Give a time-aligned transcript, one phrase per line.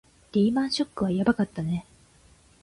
[0.31, 1.85] リーマンショックはやばかったね